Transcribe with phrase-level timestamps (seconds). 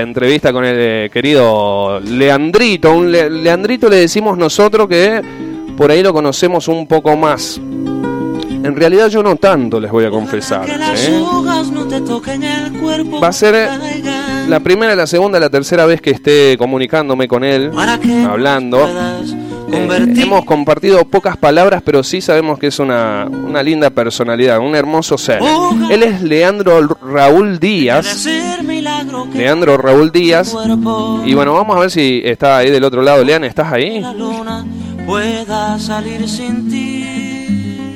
[0.00, 2.94] entrevista con el eh, querido Leandrito.
[2.94, 5.20] Un Leandrito le decimos nosotros que
[5.76, 7.58] por ahí lo conocemos un poco más.
[7.58, 10.68] En realidad yo no tanto, les voy a confesar.
[10.68, 10.78] ¿eh?
[13.22, 13.70] Va a ser
[14.48, 17.70] la primera, la segunda, la tercera vez que esté comunicándome con él,
[18.28, 18.86] hablando.
[19.72, 24.74] Eh, hemos compartido pocas palabras, pero sí sabemos que es una, una linda personalidad, un
[24.74, 25.40] hermoso ser.
[25.90, 28.26] Él es Leandro Raúl Díaz.
[29.34, 30.54] Leandro Raúl Díaz.
[31.24, 33.24] Y bueno, vamos a ver si está ahí del otro lado.
[33.24, 34.02] Lean, ¿estás ahí?
[35.06, 37.90] pueda salir sin ti.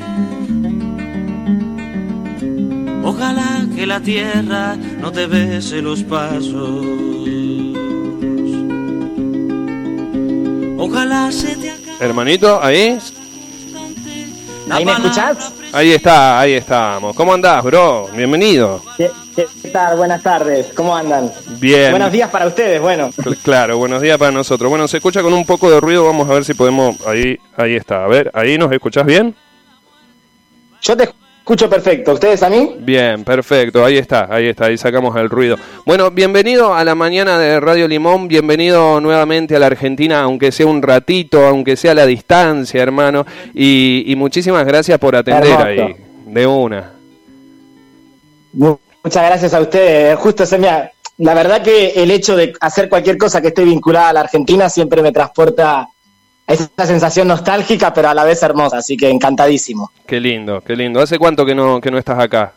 [3.05, 7.64] Ojalá que la tierra no te bese los pasos.
[10.85, 12.99] Ojalá se te Hermanito, ahí.
[14.69, 15.55] ¿Ahí me escuchás?
[15.73, 17.17] Ahí está, ahí estamos.
[17.17, 18.11] ¿Cómo andás, bro?
[18.15, 18.83] Bienvenido.
[18.99, 19.11] ¿Qué,
[19.73, 19.97] tal?
[19.97, 20.73] Buenas tardes.
[20.75, 21.33] ¿Cómo andan?
[21.59, 21.91] Bien.
[21.91, 23.09] Buenos días para ustedes, bueno.
[23.43, 24.69] Claro, buenos días para nosotros.
[24.69, 26.05] Bueno, se escucha con un poco de ruido.
[26.05, 26.95] Vamos a ver si podemos.
[27.07, 28.05] Ahí, ahí está.
[28.05, 29.35] A ver, ahí nos escuchás bien.
[30.83, 31.09] Yo te
[31.45, 32.15] escucho perfecto.
[32.15, 32.75] ¿Ustedes a mí?
[32.79, 33.85] Bien, perfecto.
[33.85, 34.65] Ahí está, ahí está.
[34.65, 35.59] Ahí sacamos el ruido.
[35.85, 38.29] Bueno, bienvenido a la mañana de Radio Limón.
[38.29, 43.27] Bienvenido nuevamente a la Argentina, aunque sea un ratito, aunque sea a la distancia, hermano.
[43.53, 45.97] Y, muchísimas gracias por atender ahí.
[46.25, 46.93] De una.
[48.55, 50.17] Muchas gracias a ustedes.
[50.17, 54.09] Justo se me La verdad que el hecho de hacer cualquier cosa que esté vinculada
[54.09, 55.89] a la Argentina siempre me transporta
[56.47, 59.91] esa sensación nostálgica, pero a la vez hermosa, así que encantadísimo.
[60.07, 61.01] Qué lindo, qué lindo.
[61.01, 62.53] ¿Hace cuánto que no, que no estás acá?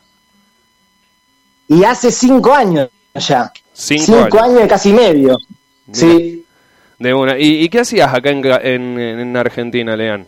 [1.69, 3.51] Y hace cinco años ya.
[3.73, 4.61] Cinco, años.
[4.65, 5.37] y casi medio.
[5.91, 6.43] Sí.
[6.99, 7.37] De una.
[7.37, 10.27] ¿Y, qué hacías acá en, en, Argentina, Lean?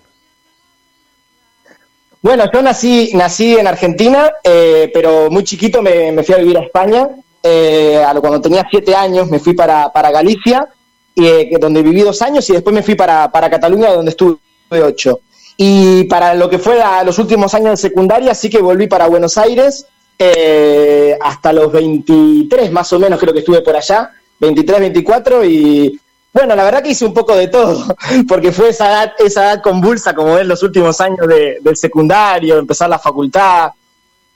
[2.22, 6.64] Bueno, yo nací, nací en Argentina, eh, pero muy chiquito me, fui a vivir a
[6.64, 7.10] España.
[7.42, 10.68] Eh, cuando tenía siete años me fui para, para Galicia
[11.16, 14.38] eh, donde viví dos años y después me fui para, Cataluña, donde estuve
[14.70, 15.22] ocho.
[15.58, 19.08] Y para lo que fue a los últimos años de secundaria, sí que volví para
[19.08, 19.86] Buenos Aires
[20.18, 26.00] eh, hasta los 23 más o menos, creo que estuve por allá, 23, 24 y
[26.32, 27.96] bueno, la verdad que hice un poco de todo,
[28.28, 32.90] porque fue esa edad, esa edad convulsa como es los últimos años del secundario, empezar
[32.90, 33.72] la facultad,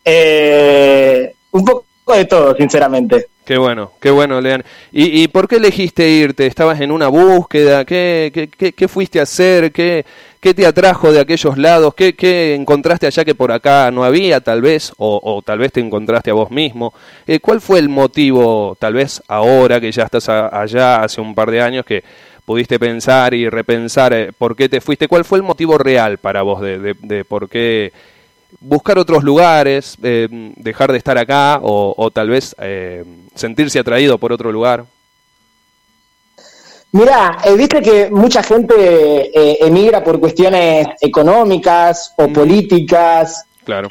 [0.03, 3.27] eh, un poco de todo, sinceramente.
[3.45, 4.63] Qué bueno, qué bueno, Lean.
[4.91, 6.45] ¿Y, ¿Y, por qué elegiste irte?
[6.45, 7.83] ¿Estabas en una búsqueda?
[7.83, 9.73] ¿Qué, qué, qué, fuiste a hacer?
[9.73, 10.05] ¿Qué,
[10.39, 11.93] ¿Qué, te atrajo de aquellos lados?
[11.93, 14.93] ¿Qué, ¿Qué, encontraste allá que por acá no había, tal vez?
[14.97, 16.93] O, o tal vez te encontraste a vos mismo.
[17.27, 21.51] Eh, ¿Cuál fue el motivo, tal vez ahora que ya estás allá, hace un par
[21.51, 22.01] de años, que
[22.45, 25.09] pudiste pensar y repensar eh, por qué te fuiste?
[25.09, 27.91] ¿Cuál fue el motivo real para vos de, de, de por qué
[28.59, 33.03] buscar otros lugares, eh, dejar de estar acá o, tal vez eh,
[33.35, 34.85] sentirse atraído por otro lugar?
[36.91, 43.45] Mira, eh, viste que mucha gente emigra por cuestiones económicas o políticas.
[43.63, 43.87] Claro.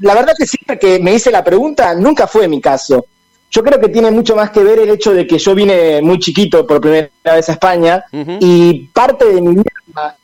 [0.00, 3.06] la verdad que siempre que me hice la pregunta, nunca fue mi caso.
[3.50, 6.20] Yo creo que tiene mucho más que ver el hecho de que yo vine muy
[6.20, 10.16] chiquito por primera vez a España y parte de mi vida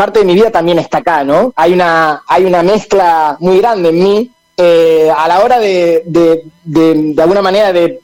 [0.00, 1.52] parte de mi vida también está acá, ¿no?
[1.56, 2.22] Hay una,
[2.62, 8.00] mezcla muy grande en mí eh, a la hora de, de, de, alguna manera, de,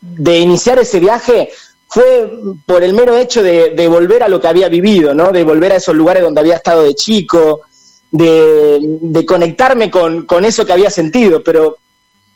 [0.00, 1.50] de, iniciar ese viaje,
[1.86, 2.32] fue
[2.64, 5.32] por el mero hecho de, volver a lo que había vivido, ¿no?
[5.32, 7.60] De volver a esos lugares donde había estado de chico,
[8.10, 11.76] de, conectarme con, con eso que había sentido, pero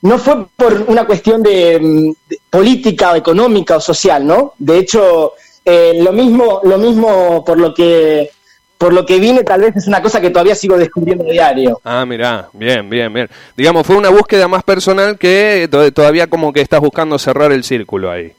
[0.02, 2.14] no fue por una cuestión de,
[2.50, 4.52] política o económica o social, ¿no?
[4.58, 5.32] De hecho,
[5.64, 8.32] eh, lo mismo, lo mismo por lo que
[8.78, 11.80] por lo que vine tal vez es una cosa que todavía sigo descubriendo diario.
[11.84, 13.28] Ah, mira, bien, bien, bien.
[13.56, 18.10] Digamos, fue una búsqueda más personal que todavía como que estás buscando cerrar el círculo
[18.10, 18.32] ahí.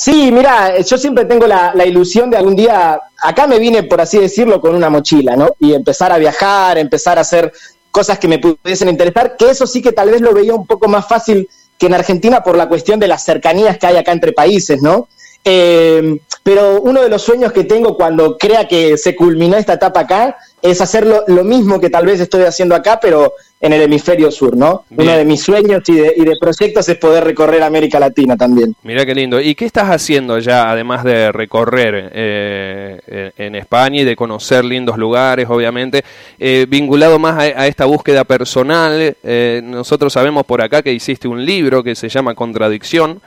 [0.00, 4.18] Sí, mira, yo siempre tengo la, ilusión de algún día, acá me vine, por así
[4.18, 5.50] decirlo, con una mochila, ¿no?
[5.58, 7.52] Y empezar a viajar, empezar a hacer
[7.90, 10.88] cosas que me pudiesen interesar, que eso sí que tal vez lo veía un poco
[10.88, 14.32] más fácil que en Argentina por la cuestión de las cercanías que hay acá entre
[14.32, 15.06] países, ¿no?
[15.44, 20.00] Eh, pero uno de los sueños que tengo cuando crea que se culminó esta etapa
[20.00, 24.30] acá es hacer lo, mismo que tal vez estoy haciendo acá, pero en el hemisferio
[24.30, 24.84] sur, ¿no?
[24.90, 28.74] Uno de mis sueños y de, proyectos es poder recorrer América Latina también.
[28.82, 29.40] Mira qué lindo.
[29.40, 34.98] ¿Y qué estás haciendo ya, además de recorrer eh, en España y de conocer lindos
[34.98, 36.04] lugares, obviamente,
[36.38, 39.16] eh, vinculado más a, esta búsqueda personal?
[39.62, 43.20] nosotros sabemos por acá que hiciste un libro que se llama Contradicción.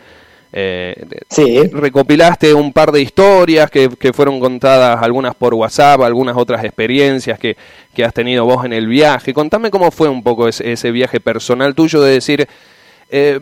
[0.56, 1.68] Eh, sí.
[1.72, 7.58] Recopilaste un par de historias que, fueron contadas, algunas por WhatsApp, algunas otras experiencias que,
[8.04, 9.34] has tenido vos en el viaje.
[9.34, 12.48] Contame cómo fue un poco ese, viaje personal tuyo de decir,
[13.10, 13.40] eh,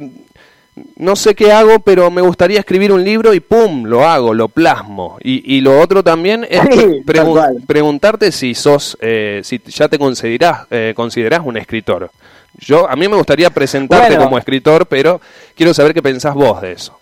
[0.95, 3.83] no sé qué hago, pero me gustaría escribir un libro y ¡pum!
[3.83, 5.17] lo hago, lo plasmo.
[5.21, 6.61] Y, y lo otro también es
[7.67, 12.09] preguntarte si sos, eh, si ya te considerás, eh, considerás un escritor.
[12.57, 15.19] Yo, a mí me gustaría presentarte como escritor, pero
[15.55, 17.00] quiero saber qué pensás vos de eso.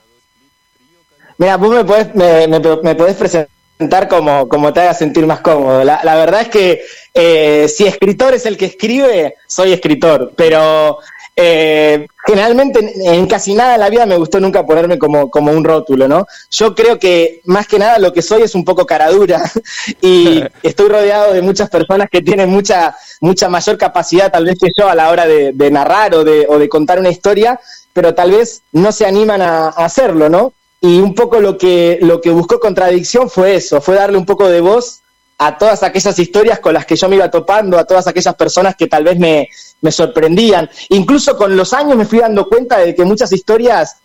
[1.39, 5.83] Mira, vos me podés, me, me, podés presentar como, como te haga sentir más cómodo.
[5.83, 6.81] La, la verdad es que
[7.13, 10.99] eh, si escritor es el que escribe, soy escritor, pero
[11.41, 15.63] eh, generalmente en, casi nada en la vida me gustó nunca ponerme como, como un
[15.63, 16.27] rótulo, ¿no?
[16.51, 19.41] Yo creo que más que nada lo que soy es un poco caradura
[20.01, 24.71] y estoy rodeado de muchas personas que tienen mucha, mucha mayor capacidad tal vez que
[24.77, 27.57] yo a la hora de, narrar o de, o de, contar una historia,
[27.93, 30.51] pero tal vez no se animan a, hacerlo, ¿no?
[30.81, 34.47] Y un poco lo que, lo que buscó Contradicción fue eso, fue darle un poco
[34.47, 35.01] de voz
[35.37, 38.75] a todas aquellas historias con las que yo me iba topando, a todas aquellas personas
[38.75, 39.49] que tal vez me,
[39.81, 40.69] me sorprendían.
[40.89, 43.97] Incluso con los años me fui dando cuenta de que muchas historias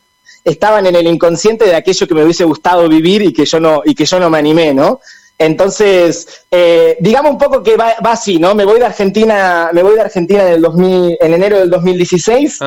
[0.44, 3.82] estaban en el inconsciente de aquello que me hubiese gustado vivir y que yo no,
[3.84, 5.00] y que yo no me animé, ¿no?
[5.38, 8.54] Entonces, eh, digamos un poco que va, así, ¿no?
[8.54, 12.60] Me voy de Argentina, me voy de Argentina en el 2000, en enero del 2016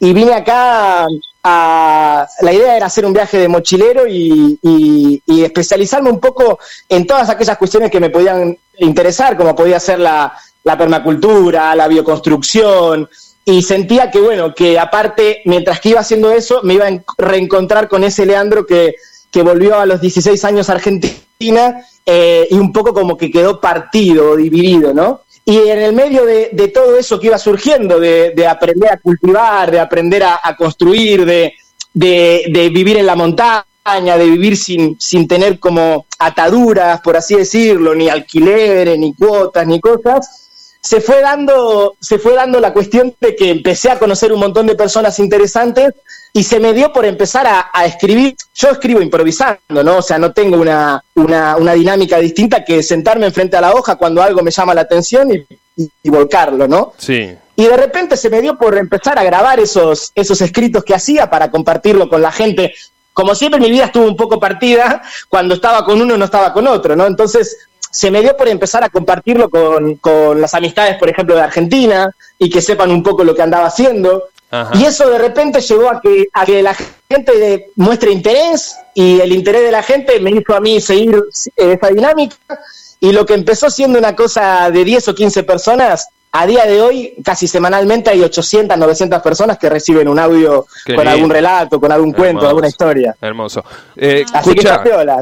[0.00, 1.06] y vine acá
[1.42, 7.06] a, la idea era hacer un viaje de mochilero y, y, especializarme un poco en
[7.06, 13.08] todas aquellas cuestiones que me podían interesar, como podía ser la, la permacultura, la bioconstrucción,
[13.44, 17.88] y sentía que, bueno, que aparte, mientras que iba haciendo eso, me iba a reencontrar
[17.88, 18.94] con ese Leandro que,
[19.34, 23.60] que volvió a los 16 años a Argentina eh, y un poco como que quedó
[23.60, 25.22] partido, dividido, ¿no?
[25.44, 29.80] Y en el medio de, todo eso que iba surgiendo, de, aprender a cultivar, de
[29.80, 31.52] aprender a, construir, de,
[31.92, 37.92] de, vivir en la montaña, de vivir sin, sin tener como ataduras, por así decirlo,
[37.92, 40.43] ni alquileres, ni cuotas, ni cosas,
[40.84, 44.66] se fue dando, se fue dando la cuestión de que empecé a conocer un montón
[44.66, 45.94] de personas interesantes
[46.30, 48.36] y se me dio por empezar a, escribir.
[48.54, 49.96] Yo escribo improvisando, ¿no?
[49.96, 53.96] O sea, no tengo una, una, una, dinámica distinta que sentarme enfrente a la hoja
[53.96, 55.46] cuando algo me llama la atención y,
[56.02, 56.92] y, volcarlo, ¿no?
[56.98, 57.34] Sí.
[57.56, 61.30] Y de repente se me dio por empezar a grabar esos, esos escritos que hacía
[61.30, 62.74] para compartirlo con la gente.
[63.14, 66.66] Como siempre mi vida estuvo un poco partida, cuando estaba con uno no estaba con
[66.66, 67.06] otro, ¿no?
[67.06, 67.56] Entonces
[67.94, 72.10] se me dio por empezar a compartirlo con, con, las amistades, por ejemplo, de Argentina,
[72.40, 74.30] y que sepan un poco lo que andaba haciendo.
[74.72, 76.74] Y eso de repente llevó a que, a que la
[77.08, 81.22] gente muestre interés, y el interés de la gente me hizo a mí seguir
[81.54, 82.36] esa dinámica,
[82.98, 86.82] y lo que empezó siendo una cosa de 10 o 15 personas, a día de
[86.82, 91.92] hoy, casi semanalmente hay 800, 900 personas que reciben un audio con algún relato, con
[91.92, 93.14] algún cuento, alguna historia.
[93.20, 93.64] Hermoso.
[93.94, 94.68] Eh, Así que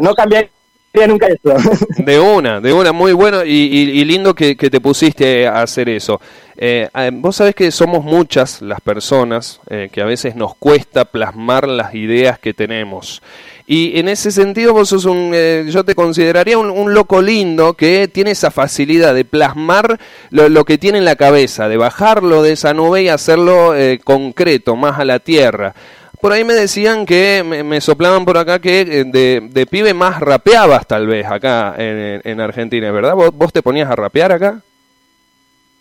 [0.01, 0.49] no cambiaría
[1.97, 6.21] De una, de una, muy bueno y, lindo que, te pusiste a hacer eso.
[6.57, 11.07] Eh, eh, vos sabés que somos muchas las personas eh, que a veces nos cuesta
[11.07, 13.23] plasmar las ideas que tenemos.
[13.67, 15.33] Y en ese sentido vos sos un,
[15.69, 19.99] yo te consideraría un, loco lindo que tiene esa facilidad de plasmar
[20.31, 23.73] lo, lo, que tiene en la cabeza, de bajarlo de esa nube y hacerlo
[24.05, 25.75] concreto, más a la tierra
[26.23, 30.21] por ahí me decían que me, soplaban por acá que eh, de, de, pibe más
[30.21, 33.15] rapeabas tal vez acá en, Argentina, ¿verdad?
[33.15, 34.61] ¿Vos, te ponías a rapear acá?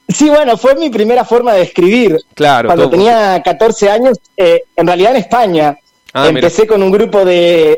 [0.10, 2.18] Sí, bueno, fue mi primera forma de escribir.
[2.34, 2.70] Claro.
[2.70, 5.78] Cuando tenía 14 años, eh, en realidad en España.
[6.12, 7.78] Ah, empecé con un grupo de,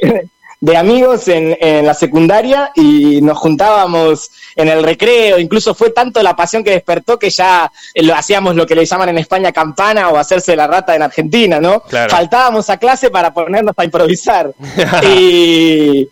[0.64, 6.24] de amigos en, en, la secundaria y nos juntábamos en el recreo, incluso fue tanto
[6.24, 10.08] la pasión que despertó que ya lo hacíamos lo que le llaman en España campana
[10.08, 11.84] o hacerse la rata en Argentina, ¿no?
[12.08, 14.54] Faltábamos a clase para ponernos a improvisar.
[15.04, 16.08] y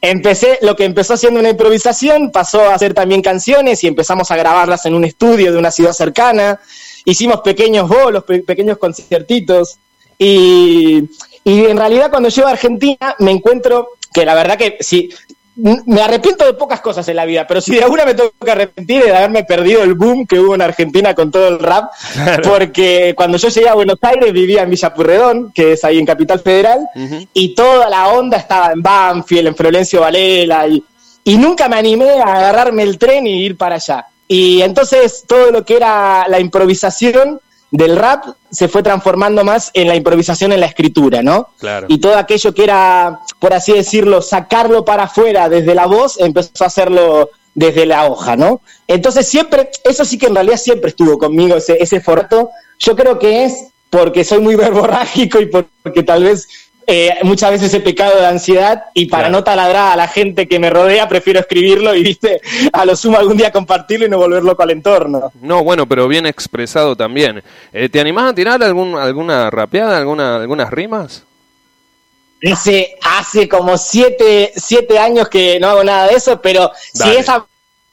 [0.00, 4.36] empecé, lo que empezó siendo una improvisación pasó a hacer también canciones y empezamos a
[4.36, 6.58] grabarlas en un estudio de una ciudad cercana.
[7.04, 9.76] Hicimos pequeños bolos, pequeños conciertitos.
[10.18, 11.10] Y,
[11.46, 15.10] en realidad cuando llego a Argentina me encuentro que la verdad que si
[15.56, 18.50] me arrepiento de pocas cosas en la vida, pero si de alguna me tengo que
[18.50, 21.90] arrepentir de haberme perdido el boom que hubo en Argentina con todo el rap,
[22.44, 26.04] porque cuando yo llegué a Buenos Aires vivía en Villa Purredón, que es ahí en
[26.04, 26.80] Capital Federal,
[27.32, 30.84] y toda la onda estaba en Banfield, en Florencio Valela y,
[31.24, 34.06] y nunca me animé a agarrarme el tren y ir para allá.
[34.28, 39.88] Y entonces todo lo que era la improvisación del rap se fue transformando más en
[39.88, 41.48] la improvisación en la escritura, ¿no?
[41.58, 41.86] Claro.
[41.88, 46.64] Y todo aquello que era, por así decirlo, sacarlo para afuera desde la voz, empezó
[46.64, 48.60] a hacerlo desde la hoja, ¿no?
[48.86, 52.50] Entonces siempre, eso sí que en realidad siempre estuvo conmigo, ese, ese formato.
[52.78, 56.48] Yo creo que es porque soy muy verborrágico y porque tal vez
[56.86, 60.58] eh, muchas veces he pecado de ansiedad y para no taladrar a la gente que
[60.58, 62.40] me rodea prefiero escribirlo y viste
[62.72, 65.32] a lo sumo algún día compartirlo y no volver loco al entorno.
[65.40, 67.42] No, bueno, pero bien expresado también.
[67.72, 71.24] Eh, ¿Te animás a tirar algún, alguna rapeada, alguna, algunas rimas?
[72.52, 77.28] Hace, hace como siete, siete años que no hago nada de eso, pero si es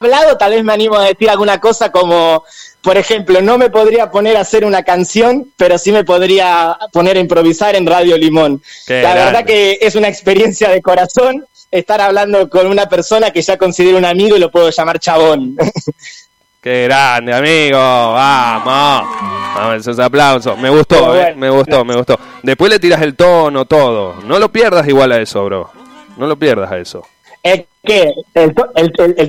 [0.00, 2.44] hablado tal vez me animo a decir alguna cosa como
[2.84, 7.16] por ejemplo, no me podría poner a hacer una canción, pero sí me podría poner
[7.16, 8.62] a improvisar en Radio Limón.
[8.86, 13.56] la verdad que es una experiencia de corazón estar hablando con una persona que ya
[13.56, 15.56] considero un amigo y lo puedo llamar chabón.
[16.60, 17.78] Qué grande, amigo.
[17.78, 19.16] Vamos.
[19.54, 20.58] Vamos, esos aplausos.
[20.58, 21.34] Me gustó, eh.
[21.34, 22.18] me gustó, me gustó.
[22.42, 24.16] Después le tiras el tono, todo.
[24.26, 25.70] No lo pierdas igual a eso, bro.
[26.18, 27.02] No lo pierdas a eso.
[27.84, 28.14] ¿Qué?
[28.32, 28.54] ¿El,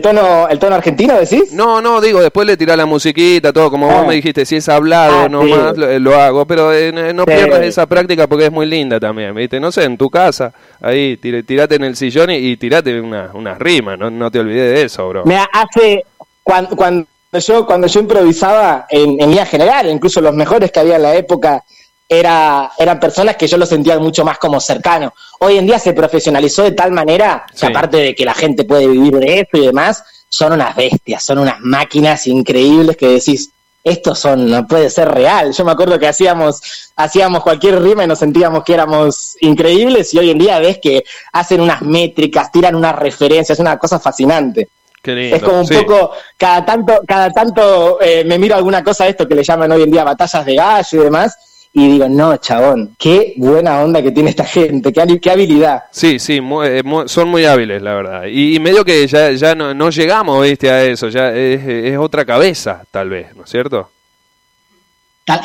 [0.02, 1.52] tono, ¿El tono argentino decís?
[1.52, 4.08] No, no, digo, después le tirás la musiquita, todo, como vos ah.
[4.08, 8.28] me dijiste, si es hablado ah, nomás, lo, hago, pero eh, no pierdas esa práctica
[8.28, 9.60] porque es muy linda también, ¿viste?
[9.60, 14.00] No sé, en tu casa, ahí, tirate en el sillón y, tirate unas una rimas,
[14.00, 15.26] no, no te olvides de eso, bro.
[15.26, 16.06] Me hace,
[16.42, 21.02] cuando, cuando yo, cuando yo improvisaba en, en general, incluso los mejores que había en
[21.02, 21.62] la época,
[22.08, 25.14] era, eran personas que yo lo sentía mucho más como cercano.
[25.40, 28.88] Hoy en día se profesionalizó de tal manera que aparte de que la gente puede
[28.88, 33.52] vivir de eso y demás, son unas bestias, son unas máquinas increíbles que decís,
[33.84, 35.54] estos son, no puede ser real.
[35.54, 36.60] Yo me acuerdo que hacíamos,
[36.96, 41.04] hacíamos cualquier rima y nos sentíamos que éramos increíbles y hoy en día ves que
[41.32, 44.70] hacen unas métricas, tiran unas referencias, es una cosa fascinante.
[45.04, 49.28] Es como un poco, cada tanto, cada tanto eh, me miro alguna cosa de esto
[49.28, 51.38] que le llaman hoy en día batallas de gallo y demás,
[51.78, 55.84] y digo, no, chabón, qué buena onda que tiene esta gente, qué, qué habilidad.
[55.92, 58.24] Sí, sí, eh, son muy hábiles, la verdad.
[58.32, 63.10] Y, medio que ya, ya no, llegamos, viste, a eso, ya es, otra cabeza, tal
[63.10, 63.90] vez, ¿no es cierto?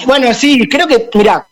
[0.07, 1.45] Bueno, sí, creo que, mira,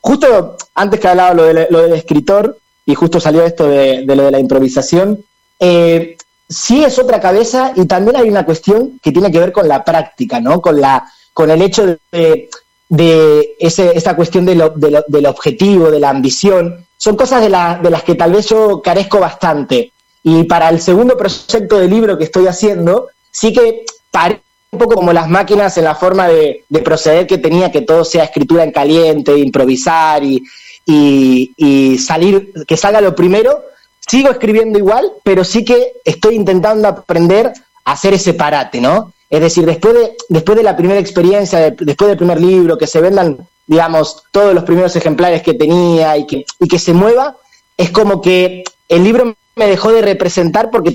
[0.00, 4.24] justo antes que hablaba lo, de, lo del escritor, y justo salió esto de, lo
[4.24, 5.24] de la improvisación,
[5.60, 6.16] eh,
[6.48, 9.84] sí es otra cabeza y también hay una cuestión que tiene que ver con la
[9.84, 10.60] práctica, ¿no?
[10.60, 12.48] Con, la, con el hecho de
[12.88, 17.90] de ese, esa cuestión de lo, del objetivo, de la ambición, son cosas de, de
[17.90, 19.92] las que tal vez yo carezco bastante.
[20.22, 24.96] Y para el segundo proyecto de libro que estoy haciendo, sí que parece un poco
[24.96, 28.72] como las máquinas en la forma de, proceder que tenía, que todo sea escritura en
[28.72, 30.42] caliente, improvisar y,
[30.84, 33.64] y, y salir, que salga lo primero.
[34.00, 37.52] Sigo escribiendo igual, pero sí que estoy intentando aprender
[37.84, 39.12] a hacer ese parate, ¿no?
[39.30, 43.00] Es decir, después de, después de la primera experiencia, después del primer libro, que se
[43.00, 47.36] vendan, digamos, todos los primeros ejemplares que tenía y que, y que se mueva,
[47.76, 50.92] es como que el libro me dejó de representar porque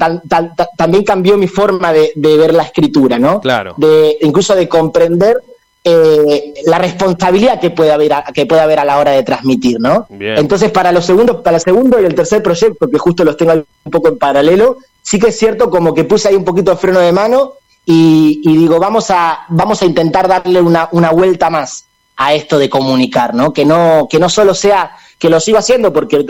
[0.77, 3.39] también cambió mi forma de, ver la escritura, ¿no?
[3.39, 3.75] Claro.
[3.77, 5.37] De, incluso de comprender
[5.83, 9.79] eh, la responsabilidad que puede haber a, que puede haber a la hora de transmitir,
[9.79, 10.07] ¿no?
[10.09, 13.53] Entonces, para los segundos, para el segundo y el tercer proyecto, que justo los tengo
[13.53, 16.77] un poco en paralelo, sí que es cierto como que puse ahí un poquito de
[16.77, 17.53] freno de mano
[17.85, 21.85] y, digo, vamos a, vamos a intentar darle una, una, vuelta más
[22.15, 23.51] a esto de comunicar, ¿no?
[23.51, 26.25] Que no, que no solo sea, que lo siga haciendo, porque,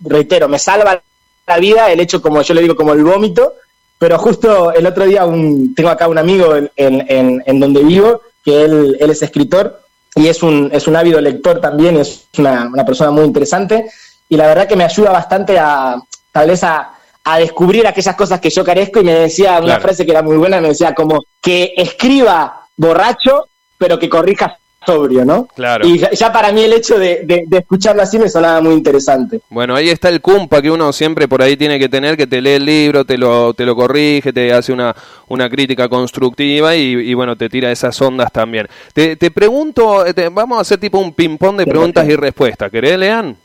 [0.00, 1.02] reitero, me salva
[1.46, 3.54] la vida el hecho, como yo le digo, como el vómito,
[3.98, 8.20] pero justo el otro día un, tengo acá un amigo en, en, en donde vivo,
[8.44, 9.82] que él, él, es escritor
[10.14, 13.90] y es un, es un ávido lector también, es una, una persona muy interesante,
[14.28, 16.00] y la verdad que me ayuda bastante a,
[16.32, 16.92] tal vez a,
[17.32, 20.36] a descubrir aquellas cosas que yo carezco y me decía una frase que era muy
[20.36, 23.46] buena, me decía como que escriba borracho,
[23.78, 25.46] pero que corrija sobrio, ¿no?
[25.54, 25.86] Claro.
[25.86, 29.40] Y ya, para mí el hecho de, escucharlo así me sonaba muy interesante.
[29.50, 32.40] Bueno, ahí está el cumpa que uno siempre por ahí tiene que tener, que te
[32.40, 34.94] lee el libro, te lo, te lo corrige, te hace una,
[35.28, 38.68] una crítica constructiva y, bueno, te tira esas ondas también.
[38.94, 42.70] Te, te pregunto, vamos a hacer tipo un ping-pong de preguntas y respuestas.
[42.70, 43.36] ¿Querés, Lean?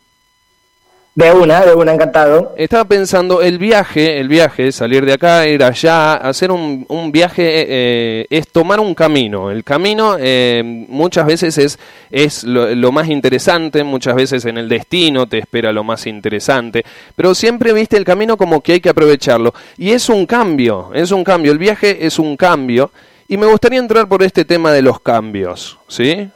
[1.16, 2.54] De una, de una, encantado.
[2.58, 7.66] Estaba pensando, el viaje, el viaje, salir de acá, ir allá, hacer un, un viaje
[7.70, 9.50] eh, es tomar un camino.
[9.50, 11.80] El camino eh, muchas veces es,
[12.12, 16.84] es lo, más interesante, muchas veces en el destino te espera lo más interesante,
[17.16, 19.54] pero siempre viste el camino como que hay que aprovecharlo.
[19.78, 22.92] Y es un cambio, es un cambio, el viaje es un cambio.
[23.30, 26.30] Y me gustaría entrar por este tema de los cambios, ¿sí?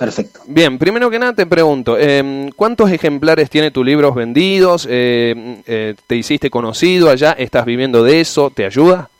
[0.00, 0.40] Perfecto.
[0.46, 4.86] Bien, primero que nada te pregunto, em, ¿cuántos ejemplares tiene tu libro vendidos?
[4.88, 7.32] Em, eh, ¿Te hiciste conocido allá?
[7.32, 8.48] ¿Estás viviendo de eso?
[8.48, 9.10] ¿Te ayuda?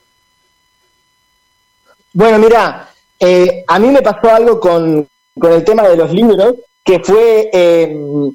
[2.15, 5.07] Bueno, mira, eh, a mí me pasó algo con,
[5.43, 8.33] el tema de los libros, que fue em,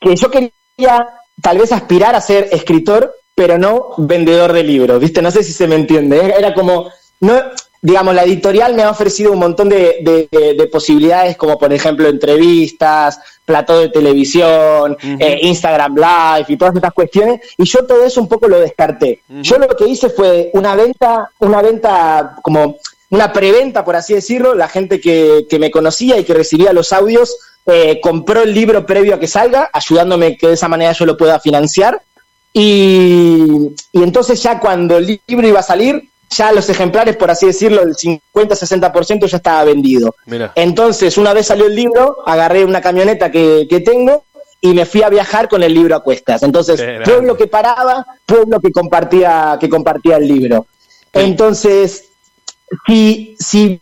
[0.00, 1.06] que yo quería
[1.42, 5.20] tal vez aspirar a ser escritor, pero no vendedor de libros, ¿viste?
[5.20, 6.32] No sé si se me entiende.
[6.34, 6.90] Era como,
[7.20, 7.42] no,
[7.84, 13.78] digamos, la editorial me ha ofrecido un montón de, posibilidades, como por ejemplo entrevistas, plató
[13.78, 18.48] de televisión, eh, Instagram Live y todas estas cuestiones, y yo todo eso un poco
[18.48, 19.20] lo descarté.
[19.28, 22.78] Yo lo que hice fue una venta, una venta como
[23.10, 27.36] una preventa, por así decirlo, la gente que, me conocía y que recibía los audios
[27.66, 31.18] eh, compró el libro previo a que salga, ayudándome que de esa manera yo lo
[31.18, 32.00] pueda financiar.
[32.54, 37.46] Y, y entonces ya cuando el libro iba a salir, ya los ejemplares, por así
[37.46, 40.14] decirlo, el 50-60% ya estaba vendido.
[40.54, 44.24] Entonces, una vez salió el libro, agarré una camioneta que, tengo
[44.60, 46.42] y me fui a viajar con el libro a cuestas.
[46.42, 50.66] Entonces, pueblo que paraba, pueblo que compartía, que compartía el libro.
[51.12, 52.08] Entonces,
[52.86, 53.80] si, si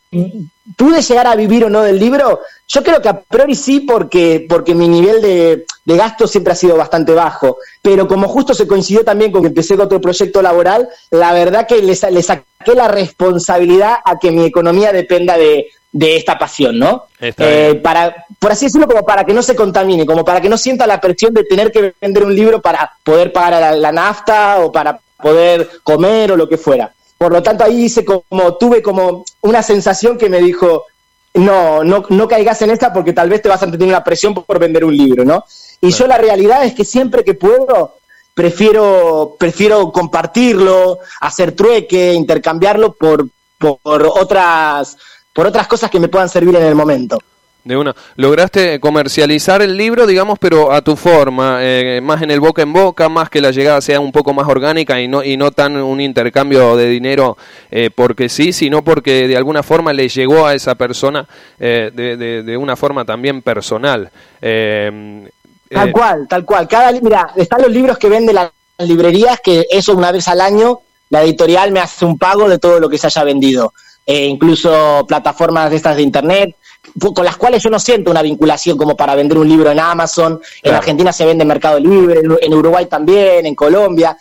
[0.77, 4.47] pude llegar a vivir o no del libro, yo creo que a priori sí, porque,
[4.49, 7.59] porque mi nivel de, de gasto siempre ha sido bastante bajo.
[7.81, 11.67] Pero como justo se coincidió también con que empecé con otro proyecto laboral, la verdad
[11.67, 15.69] que le, saqué la responsabilidad a que mi economía dependa de,
[16.01, 17.05] esta pasión, ¿no?
[17.21, 20.57] Eh, para, por así decirlo, como para que no se contamine, como para que no
[20.57, 24.73] sienta la presión de tener que vender un libro para poder pagar la nafta o
[24.73, 26.93] para poder comer o lo que fuera.
[27.23, 30.87] Por lo tanto, ahí hice como, tuve como una sensación que me dijo,
[31.35, 34.35] no, no, no caigas en esta porque tal vez te vas a tener una presión
[34.35, 35.45] por vender un libro, ¿no?
[35.81, 37.95] Y yo la realidad es que siempre que puedo,
[38.35, 44.97] prefiero, prefiero compartirlo, hacer trueque, intercambiarlo por, por, otras,
[45.33, 47.21] por otras cosas que me puedan servir en el momento.
[47.65, 47.95] De una.
[48.17, 52.73] Lograste comercializar el libro, digamos, pero a tu forma, eh, más en el boca en
[52.73, 55.77] boca, más que la llegada sea un poco más orgánica y no, y no tan
[55.77, 57.37] un intercambio de dinero
[57.71, 61.25] eh, porque sí, sino porque de alguna forma le llegó a esa persona
[61.61, 64.11] eh, de, de, una forma también personal.
[64.41, 66.67] tal cual, tal cual.
[66.67, 70.81] Cada, mira, están los libros que venden las librerías, que eso una vez al año
[71.11, 73.73] la editorial me hace un pago de todo lo que se haya vendido.
[74.05, 76.57] incluso plataformas de estas de internet
[77.15, 80.41] con las cuales yo no siento una vinculación como para vender un libro en Amazon,
[80.63, 84.17] en Argentina se vende en Mercado Libre, en Uruguay también, en Colombia,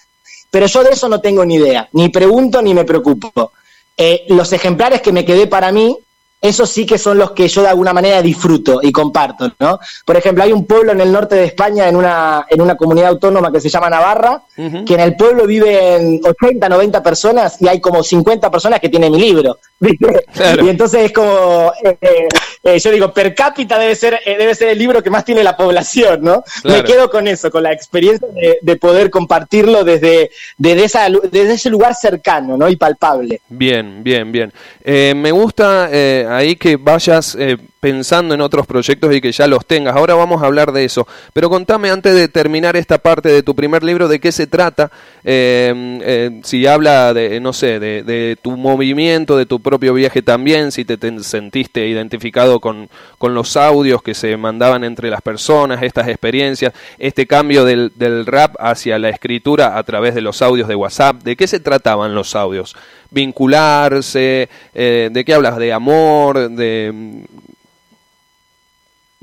[0.51, 3.51] pero yo de eso no tengo ni idea, ni pregunto ni me preocupo.
[3.97, 5.97] Eh, los ejemplares que me quedé para mí
[6.41, 9.79] esos sí que son los que yo de alguna manera disfruto y comparto, ¿no?
[10.05, 13.09] Por ejemplo, hay un pueblo en el norte de España, en una, en una comunidad
[13.09, 17.79] autónoma que se llama Navarra, que en el pueblo viven 80, 90 personas y hay
[17.79, 19.59] como 50 personas que tienen mi libro,
[20.63, 22.27] Y entonces es como, eh, eh,
[22.63, 25.57] eh, yo digo, per cápita debe ser, debe ser el libro que más tiene la
[25.57, 26.43] población, ¿no?
[26.63, 28.27] Me quedo con eso, con la experiencia
[28.61, 32.69] de, poder compartirlo desde, desde, esa, desde ese lugar cercano, ¿no?
[32.69, 33.41] Y palpable.
[33.49, 34.53] Bien, bien, bien.
[34.85, 35.89] me gusta
[36.35, 39.95] ahí que vayas eh, pensando en otros proyectos y que ya los tengas.
[39.95, 41.07] Ahora vamos a hablar de eso.
[41.33, 44.91] Pero contame antes de terminar esta parte de tu primer libro, de qué se trata.
[45.23, 50.71] Eh, eh, si habla de, no sé, de, tu movimiento, de tu propio viaje también,
[50.71, 56.07] si te, sentiste identificado con, con, los audios que se mandaban entre las personas, estas
[56.07, 60.75] experiencias, este cambio del, del rap hacia la escritura a través de los audios de
[60.75, 61.23] WhatsApp.
[61.23, 62.75] ¿De qué se trataban los audios?
[63.11, 64.49] Vincularse?
[64.73, 65.57] Eh, ¿De qué hablas?
[65.57, 66.49] ¿De amor?
[66.49, 67.23] ¿De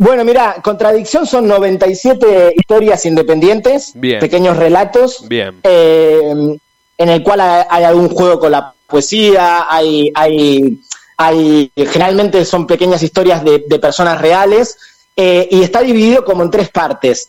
[0.00, 5.58] bueno, mira, Contradicción son 97 historias independientes, pequeños relatos, Bien.
[5.64, 6.56] Eh,
[6.98, 10.80] en el cual hay, algún juego con la poesía, hay, hay,
[11.16, 14.78] hay generalmente son pequeñas historias de, personas reales,
[15.16, 17.28] eh, y está dividido como en tres partes,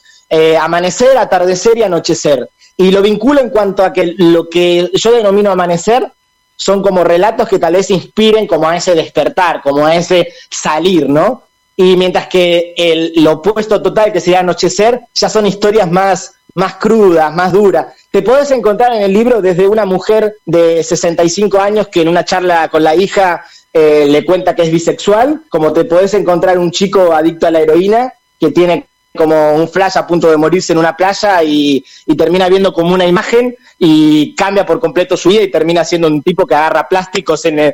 [0.61, 2.49] amanecer, atardecer y anochecer.
[2.77, 6.11] Y lo vinculo en cuanto a que lo que yo denomino amanecer
[6.59, 11.07] son como relatos que tal vez inspiren como a ese despertar, como a ese salir,
[11.07, 11.43] ¿no?
[11.77, 16.75] Y mientras que el, lo opuesto total, que sería anochecer, ya son historias más, más
[16.75, 17.87] crudas, más duras.
[18.11, 22.25] Te podés encontrar en el libro desde una mujer de 65 años que en una
[22.25, 26.71] charla con la hija eh, le cuenta que es bisexual, como te podés encontrar un
[26.71, 30.79] chico adicto a la heroína que tiene como un flash a punto de morirse en
[30.79, 31.83] una playa y,
[32.17, 36.21] termina viendo como una imagen y cambia por completo su vida y termina siendo un
[36.21, 37.73] tipo que agarra plásticos, en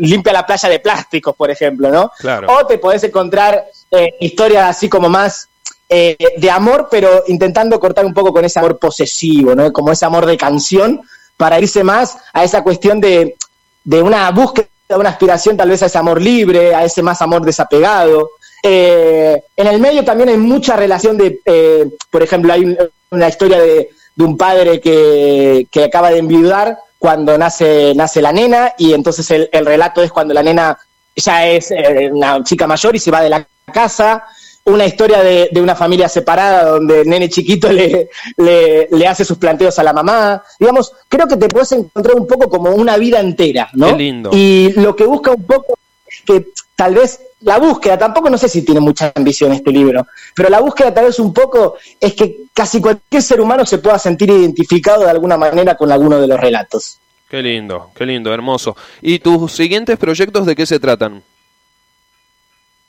[0.00, 2.10] limpia la playa de plásticos, por ejemplo, ¿no?
[2.48, 5.48] O te podés encontrar eh, historias así como más
[5.88, 9.72] eh, de amor, pero intentando cortar un poco con ese amor posesivo, ¿no?
[9.72, 11.02] Como ese amor de canción,
[11.36, 13.36] para irse más a esa cuestión de,
[13.84, 17.42] de una búsqueda, una aspiración tal vez a ese amor libre, a ese más amor
[17.42, 18.30] desapegado.
[18.66, 22.74] Eh, en el medio también hay mucha relación de, eh, por ejemplo, hay
[23.10, 28.94] una historia de, un padre que, acaba de enviudar cuando nace, nace la nena y
[28.94, 30.78] entonces el, relato es cuando la nena
[31.14, 34.24] ya es eh, una chica mayor y se va de la casa.
[34.64, 39.78] una historia de, una familia separada donde el nene chiquito le, le, hace sus planteos
[39.78, 40.42] a la mamá.
[40.58, 43.88] Digamos, creo que te puedes encontrar un poco como una vida entera, ¿no?
[43.88, 44.30] Qué lindo.
[44.32, 45.74] Y lo que busca un poco
[46.24, 50.48] que tal vez la búsqueda, tampoco no sé si tiene mucha ambición este libro, pero
[50.48, 54.30] la búsqueda tal vez un poco es que casi cualquier ser humano se pueda sentir
[54.30, 56.98] identificado de alguna manera con alguno de los relatos.
[57.28, 58.76] Qué lindo, qué lindo, hermoso.
[59.02, 61.22] ¿Y tus siguientes proyectos de qué se tratan?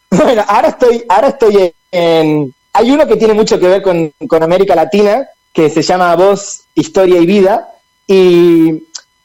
[0.09, 2.53] Bueno, ahora estoy, ahora estoy en...
[2.73, 7.19] Hay uno que tiene mucho que ver con, América Latina, que se llama Voz, Historia
[7.19, 7.69] y Vida,
[8.05, 8.83] y,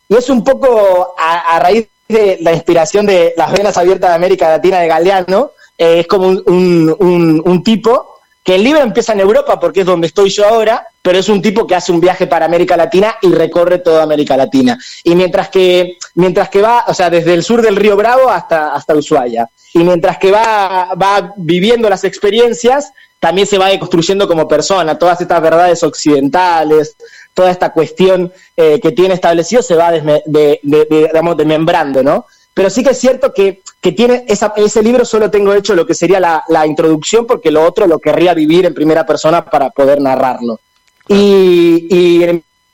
[0.08, 4.80] es un poco a, raíz de la inspiración de Las Venas Abiertas de América Latina
[4.80, 9.80] de Galeano, eh, es como un, un tipo que el libro empieza en Europa porque
[9.80, 12.76] es donde estoy yo ahora, pero es un tipo que hace un viaje para América
[12.76, 14.78] Latina y recorre toda América Latina.
[15.04, 18.74] Y mientras que, mientras que va, o sea, desde el sur del río Bravo hasta,
[18.74, 24.48] hasta Ushuaia, y mientras que va, va viviendo las experiencias, también se va construyendo como
[24.48, 26.96] persona, todas estas verdades occidentales,
[27.34, 32.26] toda esta cuestión eh, que tiene establecido se va de, digamos, desmembrando, ¿no?
[32.52, 36.20] Pero sí que es cierto que, tiene ese libro solo tengo hecho lo que sería
[36.20, 40.60] la, introducción, porque lo otro lo querría vivir en primera persona para poder narrarlo.
[41.08, 42.20] Y,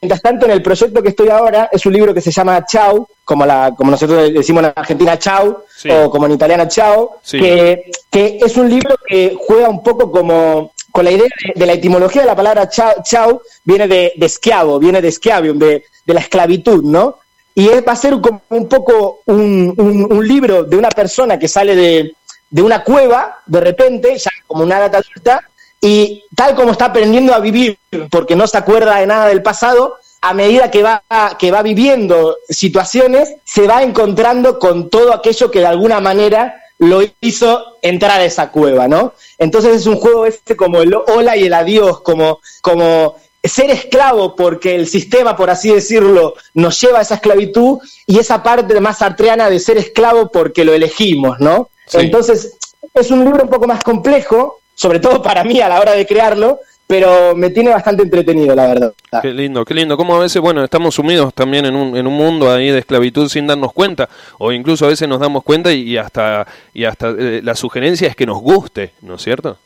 [0.01, 3.07] mientras tanto, en el proyecto que estoy ahora, es un libro que se llama Chau,
[3.25, 8.57] como, la, como nosotros decimos en Argentina Chau, o como en italiana Chau, que, es
[8.57, 12.35] un libro que juega un poco como con la idea de, la etimología de la
[12.35, 17.19] palabra chau, viene de, de esclavo, viene de schiavium, de, la esclavitud, ¿no?
[17.55, 22.63] y va a ser como un poco un, libro de una persona que sale de,
[22.63, 25.47] una cueva de repente, ya como una edad adulta,
[25.83, 27.79] y tal como está aprendiendo a vivir,
[28.11, 33.67] porque no se acuerda de nada del pasado, a medida que va viviendo situaciones, se
[33.67, 38.89] va encontrando con todo aquello que de alguna manera lo hizo entrar a esa cueva,
[38.89, 39.15] ¿no?
[39.39, 44.37] Entonces es un juego este como el hola y el adiós, como, como ser esclavo
[44.37, 49.03] porque el sistema, por así decirlo, nos lleva a esa esclavitud y esa parte más
[49.03, 51.71] artreana de ser esclavo porque lo elegimos, ¿no?
[51.93, 52.57] Entonces,
[52.95, 56.07] es un libro un poco más complejo, sobre todo para mí a la hora de
[56.07, 58.95] crearlo, pero me tiene bastante entretenido, la verdad.
[59.23, 59.97] Qué lindo, qué lindo.
[59.97, 63.29] Como a veces, bueno, estamos sumidos también en un, en un mundo ahí de esclavitud
[63.29, 67.41] sin darnos cuenta, o incluso a veces nos damos cuenta y, hasta, y hasta eh,
[67.43, 69.59] la sugerencia es que nos guste, ¿no es cierto?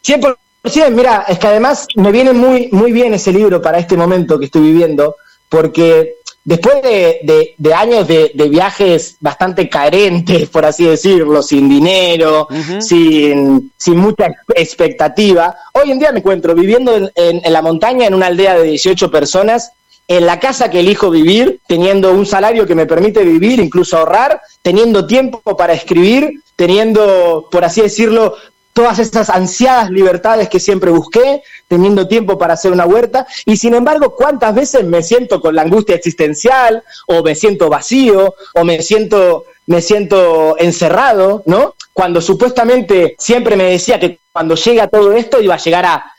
[0.00, 3.98] Siempre Sí, mira, es que además me viene muy, muy bien ese libro para este
[3.98, 5.16] momento que estoy viviendo,
[5.50, 12.46] porque después de, años de, viajes bastante carentes, por así decirlo, sin dinero,
[12.80, 18.14] sin, sin, mucha expectativa, hoy en día me encuentro viviendo en, en, la montaña en
[18.14, 19.72] una aldea de 18 personas,
[20.06, 24.42] en la casa que elijo vivir, teniendo un salario que me permite vivir, incluso ahorrar,
[24.60, 28.36] teniendo tiempo para escribir, teniendo, por así decirlo,
[28.74, 33.72] todas esas ansiadas libertades que siempre busqué, teniendo tiempo para hacer una huerta, y sin
[33.72, 38.82] embargo, ¿cuántas veces me siento con la angustia existencial, o me siento vacío, o me
[38.82, 41.74] siento, me siento encerrado, ¿no?
[41.92, 46.10] Cuando supuestamente siempre me decía que cuando llega todo esto iba a llegar a,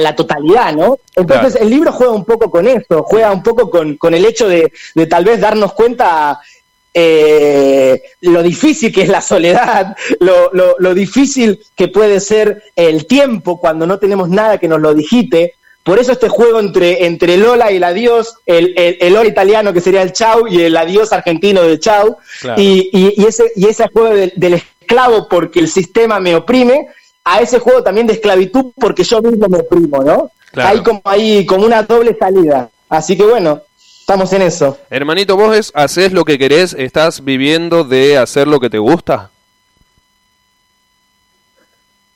[0.00, 0.98] la totalidad, ¿no?
[1.14, 4.48] Entonces el libro juega un poco con eso, juega un poco con, con el hecho
[4.48, 6.40] de, de tal vez darnos cuenta
[6.94, 13.86] eh, lo difícil que es la soledad, lo, difícil que puede ser el tiempo cuando
[13.86, 15.54] no tenemos nada que nos lo digite.
[15.82, 19.72] Por eso este juego entre, entre el hola y el adiós, el, el, hola italiano
[19.72, 22.18] que sería el chau y el adiós argentino de chau,
[22.56, 26.88] y, ese, y ese juego del, esclavo porque el sistema me oprime,
[27.24, 30.30] a ese juego también de esclavitud porque yo mismo me oprimo, ¿no?
[30.54, 32.70] Hay como, hay como una doble salida.
[32.88, 33.62] Así que bueno,
[34.08, 34.78] Estamos en eso.
[34.88, 39.30] Hermanito, vos haces lo que querés, estás viviendo de hacer lo que te gusta.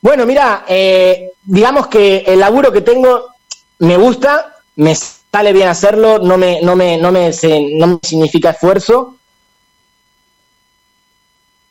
[0.01, 3.35] Bueno, mira, eh, digamos que el laburo que tengo
[3.81, 7.31] me gusta, me sale bien hacerlo, no me, no me, no me,
[7.75, 9.19] no me significa esfuerzo.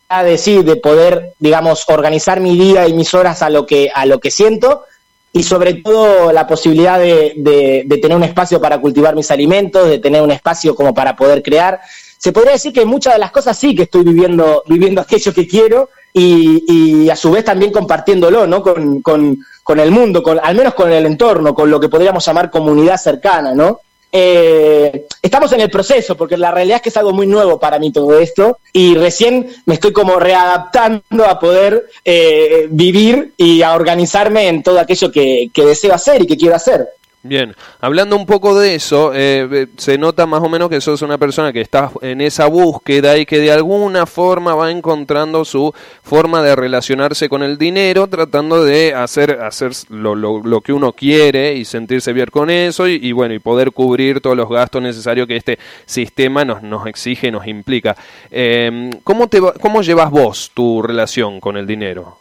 [0.08, 4.06] De sí, de poder, digamos, organizar mi día y mis horas a lo que, a
[4.06, 4.84] lo que siento
[5.34, 10.00] y sobre todo la posibilidad de, de, tener un espacio para cultivar mis alimentos, de
[10.00, 11.80] tener un espacio como para poder crear.
[12.18, 15.48] Se podría decir que muchas de las cosas sí que estoy viviendo, viviendo aquello que
[15.48, 18.62] quiero y, y a su vez también compartiéndolo ¿no?
[18.62, 22.26] con, con, con el mundo, con, al menos con el entorno, con lo que podríamos
[22.26, 23.80] llamar comunidad cercana, ¿no?
[24.12, 27.80] Eh, estamos en el proceso, porque la realidad es que es algo muy nuevo para
[27.80, 33.74] mí todo esto, y recién me estoy como readaptando a poder eh, vivir y a
[33.74, 36.88] organizarme en todo aquello que, deseo hacer y que quiero hacer.
[37.24, 41.20] Bien, hablando un poco de eso, eh, se nota más o menos que sos una
[41.20, 46.42] persona que está en esa búsqueda y que de alguna forma va encontrando su forma
[46.42, 51.64] de relacionarse con el dinero, tratando de hacer, hacer lo, lo, que uno quiere y
[51.64, 55.60] sentirse bien con eso y, bueno, y poder cubrir todos los gastos necesarios que este
[55.86, 57.96] sistema nos, nos exige, nos implica.
[58.32, 62.18] Eh, ¿cómo, te, ¿Cómo llevas vos tu relación con el dinero?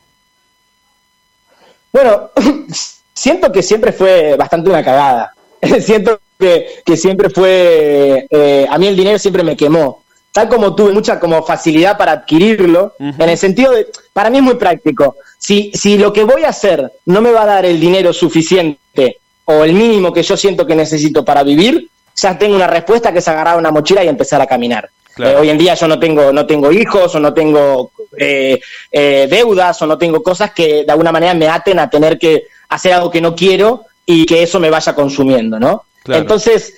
[1.91, 2.31] Bueno,
[3.21, 5.35] siento que siempre fue bastante una cagada.
[5.81, 10.03] siento que, que, siempre fue, eh, a mí el dinero siempre me quemó.
[10.33, 14.45] Tal como tuve mucha como facilidad para adquirirlo, en el sentido de, para mí es
[14.45, 15.17] muy práctico.
[15.37, 19.19] Si, si lo que voy a hacer no me va a dar el dinero suficiente
[19.45, 23.19] o el mínimo que yo siento que necesito para vivir, ya tengo una respuesta que
[23.19, 24.89] es agarrar una mochila y empezar a caminar.
[25.23, 29.81] Eh, hoy en día yo no tengo, no tengo hijos o no tengo eh, deudas
[29.83, 33.11] o no tengo cosas que de alguna manera me aten a tener que hacer algo
[33.11, 35.85] que no quiero y que eso me vaya consumiendo, ¿no?
[36.07, 36.75] Entonces,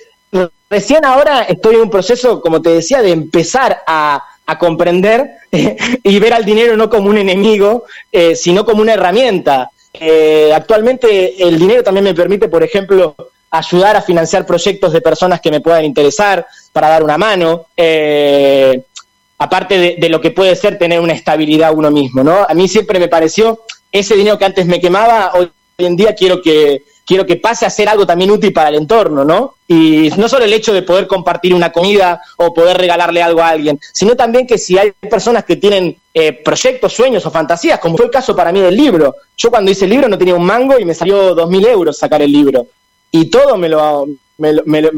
[0.69, 4.23] recién ahora estoy en un proceso, como te decía, de empezar a,
[4.59, 5.31] comprender
[6.03, 9.71] y ver al dinero no como un enemigo, eh, sino como una herramienta.
[9.93, 13.15] Eh, actualmente el dinero también me permite, por ejemplo,
[13.49, 18.83] ayudar a financiar proyectos de personas que me puedan interesar, para dar una mano, eh,
[19.37, 22.45] aparte de, lo que puede ser tener una estabilidad uno mismo, ¿no?
[22.47, 26.13] A mí siempre me pareció, ese dinero que antes me quemaba, hoy hoy en día
[26.13, 29.55] quiero que, quiero que pase a ser algo también útil para el entorno, ¿no?
[29.67, 33.49] Y no solo el hecho de poder compartir una comida o poder regalarle algo a
[33.49, 37.97] alguien, sino también que si hay personas que tienen eh, proyectos, sueños o fantasías, como
[37.97, 39.15] fue el caso para mí del libro.
[39.37, 41.97] Yo cuando hice el libro no tenía un mango y me salió dos mil euros
[41.97, 42.67] sacar el libro.
[43.11, 44.07] Y todo me lo,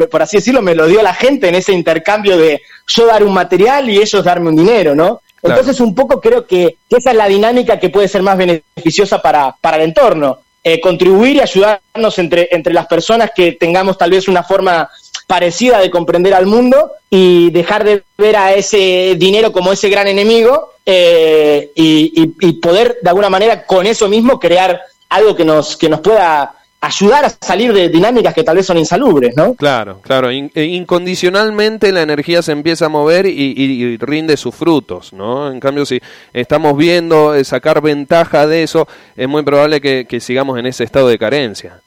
[0.10, 3.34] por así decirlo, me lo dio la gente en ese intercambio de yo dar un
[3.34, 5.22] material y ellos darme un dinero, ¿no?
[5.42, 9.56] Entonces un poco creo que, esa es la dinámica que puede ser más beneficiosa para,
[9.62, 14.28] para el entorno eh, contribuir y ayudarnos entre, entre las personas que tengamos tal vez
[14.28, 14.90] una forma
[15.28, 20.08] parecida de comprender al mundo y dejar de ver a ese dinero como ese gran
[20.08, 25.78] enemigo eh, y, y, poder de alguna manera con eso mismo crear algo que nos,
[25.78, 29.56] que nos pueda ayudar a salir de dinámicas que tal vez son insalubres, ¿no?
[29.56, 30.30] Claro, claro.
[30.30, 35.52] Eh, incondicionalmente la energía se empieza a mover y, rinde sus frutos, ¿no?
[35.52, 36.00] En cambio, si
[36.34, 40.84] estamos viendo eh, sacar ventaja de eso, es muy probable que, que sigamos en ese
[40.84, 41.82] estado de carencia.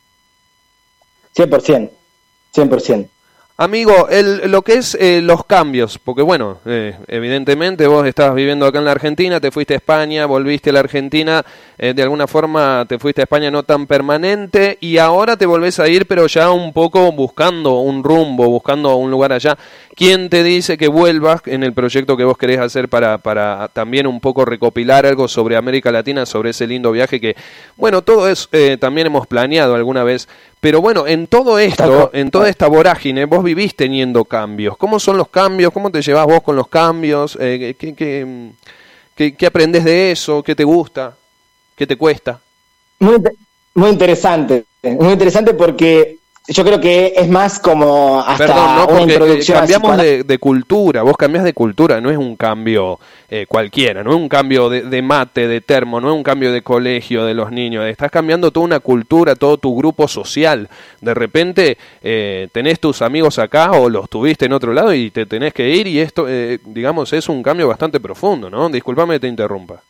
[1.37, 1.91] 100%,
[2.55, 3.09] 100%.
[3.61, 8.65] Amigo, el, lo que es eh, los cambios, porque bueno, eh, evidentemente vos estabas viviendo
[8.65, 11.45] acá en la Argentina, te fuiste a España, volviste a la Argentina,
[11.77, 15.81] eh, de alguna forma te fuiste a España no tan permanente y ahora te volvés
[15.81, 19.59] a ir, pero ya un poco buscando un rumbo, buscando un lugar allá.
[19.97, 24.07] ¿Quién te dice que vuelvas en el proyecto que vos querés hacer para, para también
[24.07, 27.35] un poco recopilar algo sobre América Latina, sobre ese lindo viaje que,
[27.77, 30.29] bueno, todo es, también hemos planeado alguna vez
[30.61, 34.77] pero bueno, en todo esto, en toda esta vorágine, vos vivís teniendo cambios.
[34.77, 35.73] ¿Cómo son los cambios?
[35.73, 37.39] ¿Cómo te llevas vos con los cambios?
[37.41, 40.43] Eh, ¿qué, qué, qué, aprendes de eso?
[40.43, 41.17] ¿Qué te gusta?
[41.77, 42.41] ¿Qué te cuesta?
[42.99, 43.19] Muy,
[43.75, 44.65] muy interesante.
[44.83, 46.18] Muy interesante porque
[46.49, 51.17] yo creo que es más como hasta Perdón, no, una introducción cambiamos de, cultura, vos
[51.17, 55.47] cambias de cultura, no es un cambio eh, cualquiera, no es un cambio de, mate,
[55.47, 58.81] de termo, no es un cambio de colegio de los niños, estás cambiando toda una
[58.81, 60.71] cultura, todo tu grupo social.
[61.03, 65.27] De repente eh, tenés tus amigos acá o los tuviste en otro lado y te
[65.27, 68.71] tenés que ir y esto, eh, digamos, es un cambio bastante profundo, ¿no?
[68.71, 69.83] Disculpame que te interrumpa.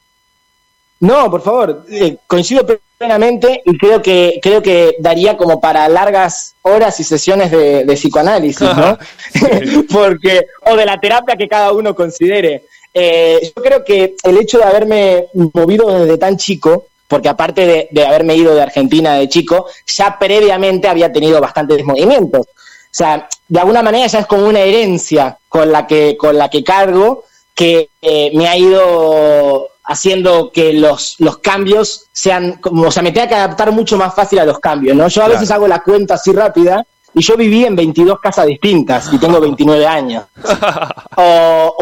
[1.00, 1.84] No, por favor,
[2.26, 2.66] coincido
[2.98, 8.68] plenamente y creo que creo que daría como para largas horas y sesiones de, psicoanálisis,
[8.76, 8.98] ¿no?
[9.92, 12.64] Porque o de la terapia que cada uno considere.
[12.92, 18.04] Eh, yo creo que el hecho de haberme movido desde tan chico, porque aparte de,
[18.04, 22.46] haberme ido de Argentina de chico, ya previamente había tenido bastantes movimientos.
[22.46, 26.48] O sea, de alguna manera ya es como una herencia con la que con la
[26.48, 32.90] que cargo que eh, me ha ido haciendo que los, los cambios sean, como, o
[32.90, 35.08] sea, me tenga que adaptar mucho más fácil a los cambios, ¿no?
[35.08, 39.08] Yo a veces hago la cuenta así rápida y yo viví en 22 casas distintas
[39.10, 40.24] y tengo 29 años.
[41.16, 41.76] o,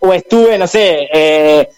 [0.00, 1.68] o, estuve, no sé, eh,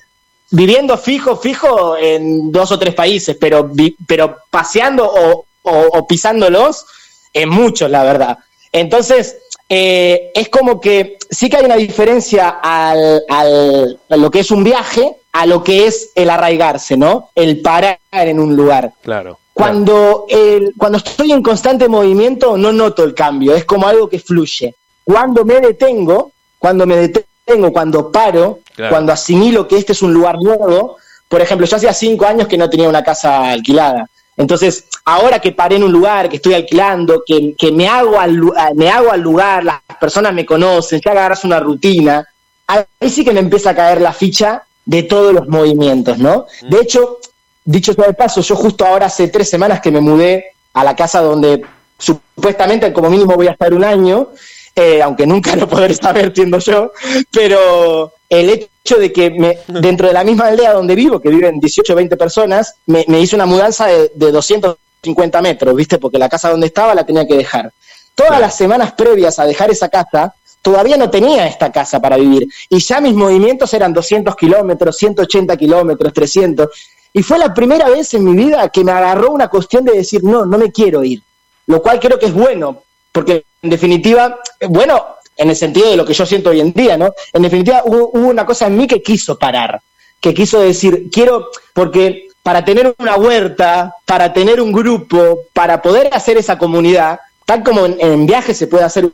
[0.50, 3.70] viviendo fijo, fijo en dos o tres países, pero,
[4.06, 6.85] pero paseando o, o pisándolos
[7.32, 8.38] en muchos, la verdad.
[8.72, 9.38] Entonces,
[9.70, 14.50] eh, es como que sí que hay una diferencia al, al, a lo que es
[14.50, 17.31] un viaje a lo que es el arraigarse, ¿no?
[17.35, 18.92] El parar en un lugar.
[19.03, 19.38] Claro.
[19.55, 24.18] Cuando, El, cuando estoy en constante movimiento no noto el cambio, es como algo que
[24.18, 24.75] fluye.
[25.05, 30.37] Cuando me detengo, cuando me detengo, cuando paro, cuando asimilo que este es un lugar
[30.40, 30.97] nuevo,
[31.29, 34.07] por ejemplo, yo hacía cinco años que no tenía una casa alquilada.
[34.37, 38.40] Entonces, ahora que paré en un lugar, que estoy alquilando, que, que me, hago al,
[38.75, 42.27] me hago al lugar, las personas me conocen, ya agarras una rutina,
[42.66, 46.47] ahí sí que me empieza a caer la ficha de todos los movimientos, ¿no?
[46.62, 46.68] Mm.
[46.71, 47.18] De hecho,
[47.64, 50.97] dicho sea de paso, yo justo ahora hace tres semanas que me mudé a la
[50.97, 51.62] casa donde
[51.99, 54.31] supuestamente como mínimo voy a estar un año,
[54.75, 56.92] eh, aunque nunca lo podré saber, entiendo yo,
[57.31, 61.61] pero el hecho de que me, dentro de la misma aldea donde vivo, que viven
[61.61, 65.99] 18 o 20 personas, me, hizo una mudanza de, 250 metros, ¿viste?
[65.99, 67.73] Porque la casa donde estaba la tenía que dejar.
[68.14, 72.48] Todas las semanas previas a dejar esa casa, todavía no tenía esta casa para vivir.
[72.70, 76.68] Y ya mis movimientos eran 200 kilómetros, 180 kilómetros, 300.
[77.12, 80.22] Y fue la primera vez en mi vida que me agarró una cuestión de decir,
[80.25, 81.20] no, no me quiero ir.
[81.66, 85.05] Lo cual creo que es bueno, porque en definitiva, bueno,
[85.37, 87.12] en el sentido de lo que yo siento hoy en día, ¿no?
[87.33, 89.81] En definitiva, hubo, una cosa en mí que quiso parar,
[90.20, 96.11] que quiso decir, quiero, porque para tener una huerta, para tener un grupo, para poder
[96.12, 99.11] hacer esa comunidad, tal como en, en viajes se puede hacer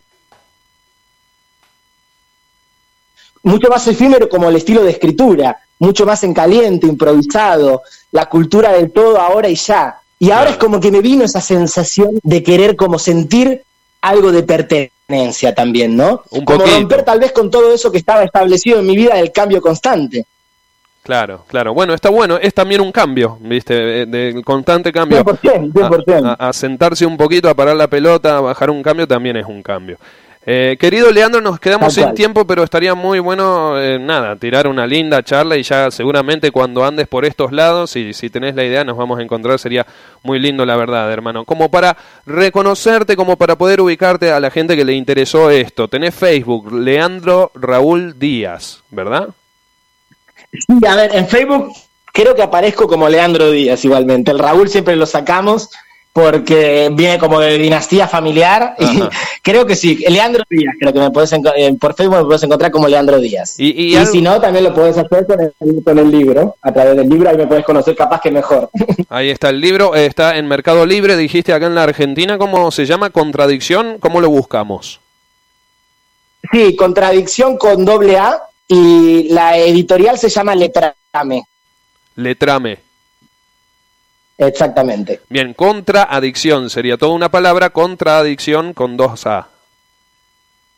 [3.42, 8.72] mucho más efímero como el estilo de escritura, mucho más en caliente, improvisado, la cultura
[8.72, 10.00] del todo ahora y ya.
[10.18, 13.62] Y ahora es como que me vino esa sensación de querer como sentir
[14.00, 16.22] algo de pertenencia también, ¿no?
[16.30, 19.32] Un como romper tal vez con todo eso que estaba establecido en mi vida del
[19.32, 20.26] cambio constante.
[21.02, 21.72] Claro, claro.
[21.72, 24.04] Bueno, está bueno, es también un cambio, ¿viste?
[24.06, 25.24] De, constante cambio.
[25.24, 26.36] 100%, 100%.
[26.38, 29.46] A, a, sentarse un poquito, a parar la pelota, a bajar un cambio también es
[29.46, 29.96] un cambio.
[30.50, 34.86] Eh, querido Leandro, nos quedamos sin tiempo, pero estaría muy bueno, eh, nada, tirar una
[34.86, 38.82] linda charla y ya seguramente cuando andes por estos lados, y si tenés la idea,
[38.82, 39.86] nos vamos a encontrar, sería
[40.22, 41.44] muy lindo, la verdad, hermano.
[41.44, 45.86] Como para reconocerte, como para poder ubicarte a la gente que le interesó esto.
[45.86, 49.28] Tenés Facebook, Leandro Raúl Díaz, ¿verdad?
[50.50, 51.74] Sí, a ver, en Facebook
[52.10, 54.30] creo que aparezco como Leandro Díaz igualmente.
[54.30, 55.68] El Raúl siempre lo sacamos
[56.18, 58.74] porque viene como de dinastía familiar.
[58.78, 59.02] Y
[59.42, 62.72] creo que sí, Leandro Díaz, creo que me puedes eh, por Facebook me puedes encontrar
[62.72, 63.54] como Leandro Díaz.
[63.58, 65.26] Y, si no, también lo puedes hacer
[65.84, 68.68] con el, libro, a través del libro, ahí me puedes conocer capaz que mejor.
[69.10, 72.84] Ahí está el libro, está en Mercado Libre, dijiste acá en la Argentina, ¿cómo se
[72.84, 73.10] llama?
[73.10, 75.00] Contradicción, ¿cómo lo buscamos?
[76.52, 81.44] Sí, Contradicción con doble A y la editorial se llama Letrame.
[82.16, 82.87] Letrame.
[84.38, 85.20] Exactamente.
[85.28, 89.48] Bien, contraadicción sería toda una palabra, contraadicción con dos A.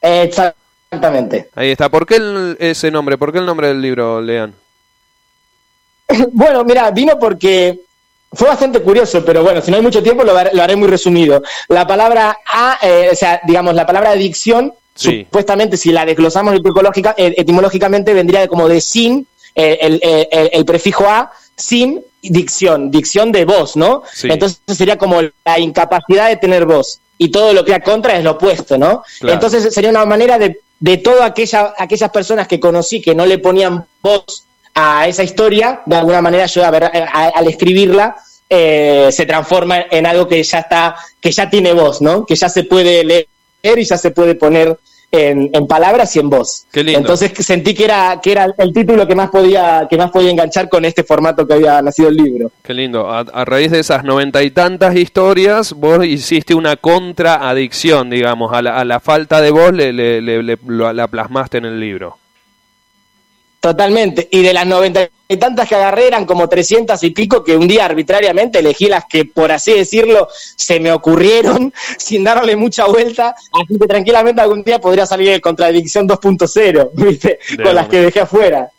[0.01, 1.51] Exactamente.
[1.55, 1.91] Ahí está.
[1.91, 3.19] ¿Por qué ese nombre?
[3.19, 4.55] ¿Por qué el nombre del libro, Lean?
[6.33, 7.81] bueno, mira, vino porque
[8.33, 11.43] fue bastante curioso, pero bueno, si no hay mucho tiempo lo, haré muy resumido.
[11.69, 17.35] La palabra A, eh, o sea, digamos, la palabra adicción, supuestamente si la desglosamos eh,
[17.37, 20.01] etimológicamente vendría como de sin, eh, el,
[20.53, 24.03] el, prefijo A, sin dicción, dicción de voz, ¿no?
[24.23, 28.25] Entonces sería como la incapacidad de tener voz y todo lo que a contra es
[28.25, 29.03] lo opuesto, ¿no?
[29.21, 33.39] Entonces sería una manera de, de todas aquella, aquellas personas que conocí que no le
[33.39, 38.17] ponían voz a esa historia, de alguna manera yo a ver, al escribirla
[38.49, 42.27] eh, se transforma en algo que ya está, que ya tiene voz, ¿no?
[42.27, 43.27] Que ya se puede leer
[43.79, 44.77] y ya se puede poner
[45.13, 46.67] en, palabras y en voz.
[46.73, 50.69] Entonces sentí que era, que era el título que más podía, que más podía enganchar
[50.69, 52.51] con este formato que había nacido el libro.
[52.63, 53.11] Qué lindo.
[53.11, 58.79] A, raíz de esas noventa y tantas historias, vos hiciste una contraadicción, digamos, a la,
[58.79, 62.19] a la falta de voz le, le, le, la plasmaste en el libro.
[63.61, 64.27] Totalmente.
[64.31, 67.69] Y de las noventa y tantas que agarré eran como trescientas y pico que un
[67.69, 73.35] día arbitrariamente elegí las que, por así decirlo, se me ocurrieron sin darle mucha vuelta.
[73.53, 77.39] Así que tranquilamente algún día podría salir de Contradicción 2.0, ¿viste?
[77.63, 78.71] Con las que dejé afuera.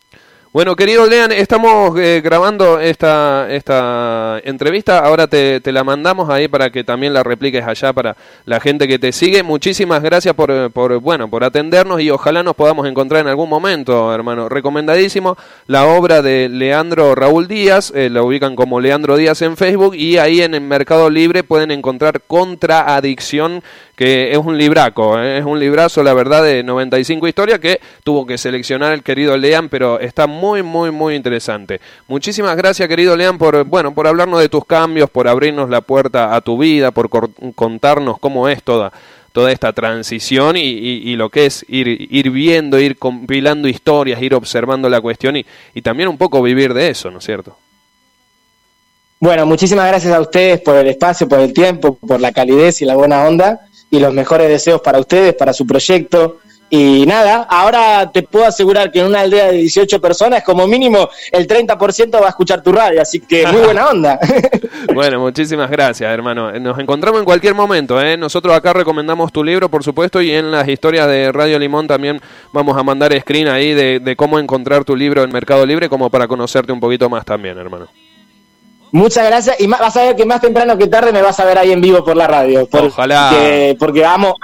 [0.54, 4.98] Bueno, querido Lean, estamos eh, grabando esta, esta entrevista.
[4.98, 8.86] Ahora te, te, la mandamos ahí para que también la repliques allá para la gente
[8.86, 9.42] que te sigue.
[9.42, 14.14] Muchísimas gracias por, por, bueno, por atendernos y ojalá nos podamos encontrar en algún momento,
[14.14, 14.50] hermano.
[14.50, 15.38] Recomendadísimo
[15.68, 17.90] la obra de Leandro Raúl Díaz.
[17.96, 21.70] Eh, la ubican como Leandro Díaz en Facebook y ahí en el Mercado Libre pueden
[21.70, 23.62] encontrar Contraadicción
[24.02, 25.38] que es un libraco, ¿eh?
[25.38, 29.68] es un librazo, la verdad, de 95 historias que tuvo que seleccionar el querido Lean,
[29.68, 31.80] pero está muy, muy, muy interesante.
[32.08, 36.34] Muchísimas gracias, querido Lean, por, bueno, por hablarnos de tus cambios, por abrirnos la puerta
[36.34, 37.08] a tu vida, por
[37.54, 38.92] contarnos cómo es toda
[39.32, 44.88] toda esta transición y, lo que es ir, ir viendo, ir compilando historias, ir observando
[44.88, 47.56] la cuestión y, y también un poco vivir de eso, ¿no es cierto?
[49.20, 52.84] Bueno, muchísimas gracias a ustedes por el espacio, por el tiempo, por la calidez y
[52.84, 56.38] la buena onda y los mejores deseos para ustedes, para su proyecto
[56.74, 61.10] Y nada, ahora te puedo asegurar que en una aldea de 18 personas, como mínimo,
[61.30, 64.18] el 30% va a escuchar tu radio, así que muy buena onda.
[64.94, 66.50] bueno, muchísimas gracias, hermano.
[66.52, 68.16] Nos encontramos en cualquier momento, ¿eh?
[68.16, 72.22] Nosotros acá recomendamos tu libro, por supuesto, y en las historias de Radio Limón también
[72.54, 76.08] vamos a mandar screen ahí de, de cómo encontrar tu libro en Mercado Libre, como
[76.08, 77.88] para conocerte un poquito más también, hermano.
[78.92, 81.56] Muchas gracias y vas a ver que más temprano que tarde me vas a ver
[81.56, 82.68] ahí en vivo por la radio.
[82.70, 83.32] Ojalá.
[83.78, 84.36] Porque amo,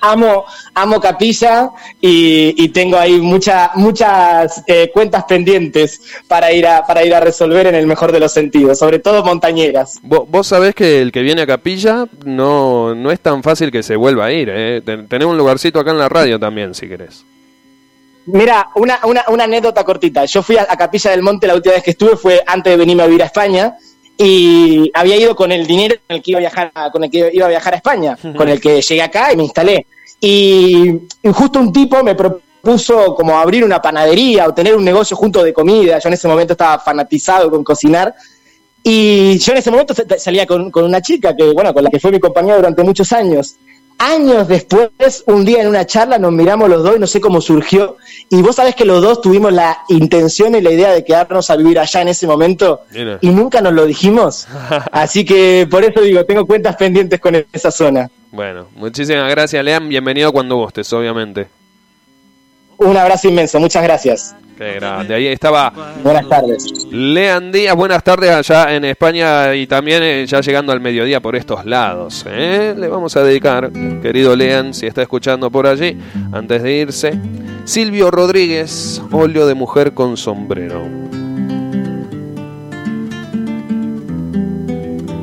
[0.00, 1.70] amo, amo Capilla
[2.00, 7.66] y, tengo ahí muchas muchas eh, cuentas pendientes para ir a para ir a resolver
[7.66, 9.98] en el mejor de los sentidos, sobre todo montañeras.
[10.02, 13.96] Vos, sabés que el que viene a Capilla no, no es tan fácil que se
[13.96, 14.48] vuelva a ir.
[14.52, 14.80] ¿eh?
[15.08, 17.24] Tenemos un lugarcito acá en la radio también, si querés.
[18.30, 20.24] Mira, una, una, una anécdota cortita.
[20.26, 22.76] Yo fui a, a Capilla del Monte la última vez que estuve, fue antes de
[22.76, 23.76] venirme a vivir a España
[24.18, 27.10] y había ido con el dinero con el que iba a viajar a, con el
[27.10, 29.86] que iba a viajar a España, con el que llegué acá y me instalé.
[30.20, 35.42] Y, justo un tipo me propuso como abrir una panadería o tener un negocio junto
[35.42, 35.98] de comida.
[36.00, 38.12] Yo en ese momento estaba fanatizado con cocinar.
[38.82, 42.00] Y yo en ese momento salía con, con una chica que, bueno, con la que
[42.00, 43.56] fue mi compañera durante muchos años
[43.98, 47.40] años después, un día en una charla, nos miramos los dos y no sé cómo
[47.40, 47.96] surgió.
[48.30, 51.56] Y vos sabés que los dos tuvimos la intención y la idea de quedarnos a
[51.56, 52.82] vivir allá en ese momento
[53.20, 54.46] y nunca nos lo dijimos.
[54.92, 58.08] Así que por eso digo, tengo cuentas pendientes con esa zona.
[58.30, 59.88] Bueno, muchísimas gracias, Lean.
[59.88, 61.57] Bienvenido cuando gustes, obviamente.
[62.78, 64.36] Un abrazo inmenso, muchas gracias.
[64.56, 65.14] Qué grande.
[65.14, 65.72] Ahí estaba.
[66.02, 66.64] Buenas tardes.
[66.90, 71.36] Lean Díaz, buenas tardes allá en España y también eh, ya llegando al mediodía por
[71.36, 72.24] estos lados.
[72.28, 72.74] ¿eh?
[72.76, 73.70] Le vamos a dedicar,
[74.02, 75.96] querido Lean, si está escuchando por allí,
[76.32, 77.20] antes de irse,
[77.64, 80.82] Silvio Rodríguez, óleo de mujer con sombrero.